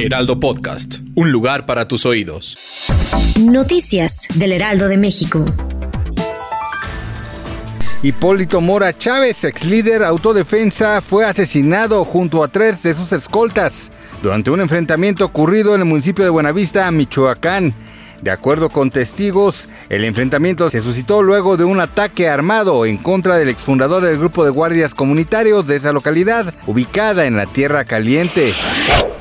Heraldo 0.00 0.38
Podcast, 0.38 1.00
un 1.16 1.32
lugar 1.32 1.66
para 1.66 1.88
tus 1.88 2.06
oídos. 2.06 2.56
Noticias 3.40 4.28
del 4.36 4.52
Heraldo 4.52 4.86
de 4.86 4.96
México. 4.96 5.44
Hipólito 8.04 8.60
Mora 8.60 8.96
Chávez, 8.96 9.42
ex 9.42 9.64
líder 9.64 10.04
autodefensa, 10.04 11.00
fue 11.00 11.24
asesinado 11.24 12.04
junto 12.04 12.44
a 12.44 12.48
tres 12.48 12.84
de 12.84 12.94
sus 12.94 13.12
escoltas 13.12 13.90
durante 14.22 14.52
un 14.52 14.60
enfrentamiento 14.60 15.24
ocurrido 15.24 15.74
en 15.74 15.80
el 15.80 15.88
municipio 15.88 16.22
de 16.22 16.30
Buenavista, 16.30 16.88
Michoacán. 16.92 17.74
De 18.22 18.30
acuerdo 18.30 18.70
con 18.70 18.90
testigos, 18.90 19.66
el 19.88 20.04
enfrentamiento 20.04 20.70
se 20.70 20.80
suscitó 20.80 21.24
luego 21.24 21.56
de 21.56 21.64
un 21.64 21.80
ataque 21.80 22.28
armado 22.28 22.86
en 22.86 22.98
contra 22.98 23.36
del 23.36 23.48
exfundador 23.48 24.04
del 24.04 24.18
grupo 24.18 24.44
de 24.44 24.50
guardias 24.50 24.94
comunitarios 24.94 25.66
de 25.66 25.74
esa 25.74 25.92
localidad, 25.92 26.54
ubicada 26.68 27.26
en 27.26 27.36
la 27.36 27.46
Tierra 27.46 27.84
Caliente. 27.84 28.54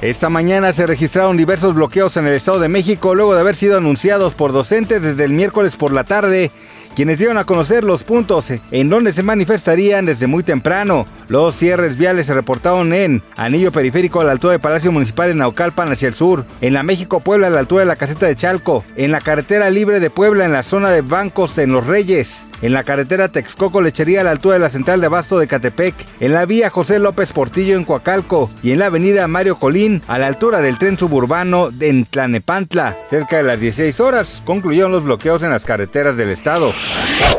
Esta 0.00 0.28
mañana 0.30 0.72
se 0.72 0.86
registraron 0.86 1.36
diversos 1.36 1.74
bloqueos 1.74 2.16
en 2.16 2.26
el 2.28 2.34
Estado 2.34 2.60
de 2.60 2.68
México 2.68 3.16
luego 3.16 3.34
de 3.34 3.40
haber 3.40 3.56
sido 3.56 3.76
anunciados 3.78 4.32
por 4.32 4.52
docentes 4.52 5.02
desde 5.02 5.24
el 5.24 5.32
miércoles 5.32 5.74
por 5.74 5.92
la 5.92 6.04
tarde 6.04 6.52
quienes 6.98 7.18
dieron 7.18 7.38
a 7.38 7.44
conocer 7.44 7.84
los 7.84 8.02
puntos 8.02 8.46
en 8.50 8.88
donde 8.88 9.12
se 9.12 9.22
manifestarían 9.22 10.04
desde 10.04 10.26
muy 10.26 10.42
temprano. 10.42 11.06
Los 11.28 11.56
cierres 11.56 11.96
viales 11.96 12.26
se 12.26 12.34
reportaron 12.34 12.92
en 12.92 13.22
Anillo 13.36 13.70
Periférico 13.70 14.20
a 14.20 14.24
la 14.24 14.32
altura 14.32 14.52
del 14.52 14.60
Palacio 14.60 14.90
Municipal 14.90 15.30
en 15.30 15.38
Naucalpan 15.38 15.92
hacia 15.92 16.08
el 16.08 16.14
sur, 16.14 16.44
en 16.60 16.72
la 16.74 16.82
México 16.82 17.20
Puebla 17.20 17.46
a 17.46 17.50
la 17.50 17.60
altura 17.60 17.82
de 17.82 17.88
la 17.88 17.94
caseta 17.94 18.26
de 18.26 18.34
Chalco, 18.34 18.84
en 18.96 19.12
la 19.12 19.20
carretera 19.20 19.70
libre 19.70 20.00
de 20.00 20.10
Puebla 20.10 20.44
en 20.44 20.52
la 20.52 20.64
zona 20.64 20.90
de 20.90 21.02
bancos 21.02 21.56
en 21.58 21.72
Los 21.72 21.86
Reyes, 21.86 22.47
en 22.62 22.72
la 22.72 22.84
carretera 22.84 23.28
Texcoco 23.28 23.80
Lechería 23.80 24.20
a 24.20 24.24
la 24.24 24.30
altura 24.30 24.54
de 24.54 24.60
la 24.60 24.70
central 24.70 25.00
de 25.00 25.06
Abasto 25.06 25.38
de 25.38 25.46
Catepec, 25.46 25.94
en 26.20 26.32
la 26.32 26.46
vía 26.46 26.70
José 26.70 26.98
López 26.98 27.32
Portillo 27.32 27.76
en 27.76 27.84
Coacalco 27.84 28.50
y 28.62 28.72
en 28.72 28.80
la 28.80 28.86
avenida 28.86 29.28
Mario 29.28 29.58
Colín 29.58 30.02
a 30.08 30.18
la 30.18 30.26
altura 30.26 30.60
del 30.60 30.78
tren 30.78 30.98
suburbano 30.98 31.70
de 31.70 32.06
Tlanepantla. 32.08 32.96
Cerca 33.10 33.38
de 33.38 33.42
las 33.42 33.60
16 33.60 34.00
horas 34.00 34.42
concluyeron 34.44 34.92
los 34.92 35.04
bloqueos 35.04 35.42
en 35.42 35.50
las 35.50 35.64
carreteras 35.64 36.16
del 36.16 36.30
estado. 36.30 36.72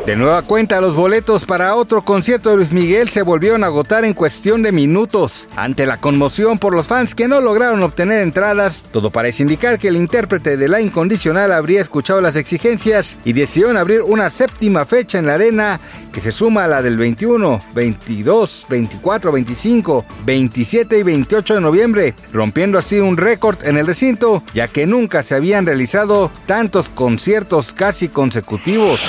De 0.06 0.16
nueva 0.16 0.42
cuenta, 0.42 0.82
los 0.82 0.96
boletos 0.96 1.46
para 1.46 1.76
otro 1.76 2.02
concierto 2.02 2.50
de 2.50 2.56
Luis 2.56 2.72
Miguel 2.72 3.10
se 3.10 3.22
volvieron 3.22 3.64
a 3.64 3.68
agotar 3.68 4.06
en 4.06 4.14
cuestión 4.14 4.64
de 4.64 4.72
minutos. 4.72 5.48
Ante 5.56 5.86
la 5.86 5.98
conmoción 5.98 6.58
por 6.58 6.74
los 6.74 6.88
fans 6.88 7.14
que 7.14 7.28
no 7.28 7.42
lograron 7.42 7.84
obtener 7.84 8.22
entradas, 8.22 8.86
todo 8.92 9.12
parece 9.12 9.44
indicar 9.44 9.78
que 9.78 9.90
el 9.90 9.98
intérprete 9.98 10.58
de 10.58 10.68
La 10.68 10.82
Incondicional 10.82 11.52
habría 11.52 11.82
escuchado 11.82 12.22
las 12.22 12.36
exigencias 12.36 13.18
y 13.24 13.34
decidieron 13.34 13.78
abrir 13.78 14.02
una 14.02 14.30
séptima 14.30 14.86
en 15.18 15.26
la 15.26 15.36
arena 15.36 15.80
que 16.12 16.22
se 16.22 16.32
suma 16.32 16.66
a 16.66 16.68
la 16.68 16.82
del 16.82 16.98
21, 16.98 17.62
22, 17.74 18.66
24, 18.70 19.32
25, 19.32 20.06
27 20.26 21.00
y 21.00 21.04
28 21.04 21.56
de 21.56 21.62
noviembre, 21.62 22.16
rompiendo 22.32 22.78
así 22.78 23.00
un 23.00 23.18
récord 23.18 23.64
en 23.64 23.78
el 23.78 23.88
recinto, 23.88 24.44
ya 24.54 24.68
que 24.68 24.86
nunca 24.86 25.24
se 25.24 25.36
habían 25.36 25.66
realizado 25.66 26.32
tantos 26.46 26.90
conciertos 26.90 27.74
casi 27.74 28.10
consecutivos. 28.10 29.02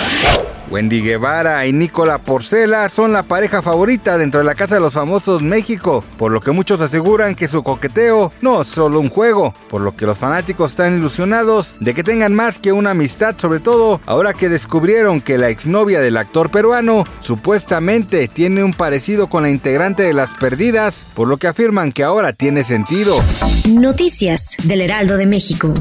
Wendy 0.71 1.03
Guevara 1.03 1.67
y 1.67 1.73
Nicola 1.73 2.19
Porcela 2.19 2.89
son 2.89 3.13
la 3.13 3.25
pareja 3.25 3.61
favorita 3.61 4.17
dentro 4.17 4.39
de 4.39 4.45
la 4.45 4.55
Casa 4.55 4.77
de 4.77 4.81
los 4.81 4.95
Famosos 4.95 5.43
México, 5.43 6.05
por 6.17 6.31
lo 6.31 6.41
que 6.41 6.53
muchos 6.53 6.81
aseguran 6.81 7.35
que 7.35 7.49
su 7.49 7.63
coqueteo 7.63 8.33
no 8.41 8.63
es 8.63 8.69
solo 8.69 9.01
un 9.01 9.09
juego, 9.09 9.53
por 9.69 9.81
lo 9.81 9.97
que 9.97 10.07
los 10.07 10.19
fanáticos 10.19 10.71
están 10.71 10.99
ilusionados 10.99 11.75
de 11.81 11.93
que 11.93 12.05
tengan 12.05 12.35
más 12.35 12.59
que 12.59 12.73
una 12.73 12.93
amistad, 12.93 13.35
sobre 13.37 13.59
todo 13.59 14.01
ahora 14.07 14.33
que 14.33 14.49
descubrieron 14.49 15.21
que 15.21 15.39
la 15.39 15.49
exnovia 15.49 16.01
del 16.01 16.17
actor 16.17 16.51
peruano 16.51 17.05
supuestamente 17.21 18.29
tiene 18.29 18.63
un 18.63 18.73
parecido 18.73 19.29
con 19.29 19.43
la 19.43 19.51
integrante 19.51 20.05
de 20.05 20.13
Las 20.13 20.35
Perdidas, 20.35 21.07
por 21.15 21.27
lo 21.27 21.37
que 21.37 21.49
afirman 21.49 21.93
que 21.93 22.05
ahora 22.05 22.33
tiene 22.33 22.63
sentido. 22.63 23.17
Noticias 23.69 24.57
del 24.63 24.83
Heraldo 24.83 25.17
de 25.17 25.27
México. 25.27 25.75